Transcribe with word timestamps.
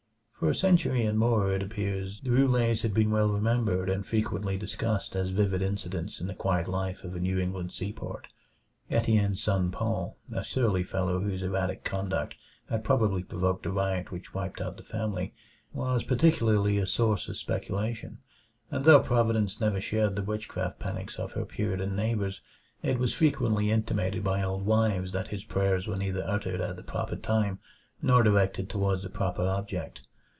For 0.41 0.49
a 0.49 0.55
century 0.55 1.05
and 1.05 1.19
more, 1.19 1.51
it 1.53 1.61
appeared, 1.61 2.09
the 2.23 2.31
Roulets 2.31 2.81
had 2.81 2.95
been 2.95 3.11
well 3.11 3.29
remembered 3.29 3.91
and 3.91 4.03
frequently 4.03 4.57
discussed 4.57 5.15
as 5.15 5.29
vivid 5.29 5.61
incidents 5.61 6.19
in 6.19 6.25
the 6.25 6.33
quiet 6.33 6.67
life 6.67 7.03
of 7.03 7.15
a 7.15 7.19
New 7.19 7.37
England 7.37 7.71
seaport. 7.71 8.25
Etienne's 8.89 9.39
son 9.39 9.69
Paul, 9.69 10.17
a 10.33 10.43
surly 10.43 10.81
fellow 10.81 11.19
whose 11.21 11.43
erratic 11.43 11.83
conduct 11.83 12.33
had 12.71 12.83
probably 12.83 13.21
provoked 13.21 13.61
the 13.65 13.71
riot 13.71 14.11
which 14.11 14.33
wiped 14.33 14.59
out 14.59 14.77
the 14.77 14.81
family, 14.83 15.35
was 15.73 16.03
particularly 16.03 16.79
a 16.79 16.87
source 16.87 17.29
of 17.29 17.37
speculation; 17.37 18.17
and 18.71 18.83
though 18.85 18.99
Providence 18.99 19.61
never 19.61 19.79
shared 19.79 20.15
the 20.15 20.23
witchcraft 20.23 20.79
panics 20.79 21.19
of 21.19 21.33
her 21.33 21.45
Puritan 21.45 21.95
neighbors, 21.95 22.41
it 22.81 22.97
was 22.97 23.13
freely 23.13 23.69
intimated 23.69 24.23
by 24.23 24.41
old 24.41 24.65
wives 24.65 25.11
that 25.11 25.27
his 25.27 25.43
prayers 25.43 25.85
were 25.87 25.97
neither 25.97 26.25
uttered 26.27 26.61
at 26.61 26.77
the 26.77 26.83
proper 26.83 27.15
time 27.15 27.59
nor 28.01 28.23
directed 28.23 28.71
toward 28.71 29.03
the 29.03 29.07
proper 29.11 29.43
object. 29.43 30.01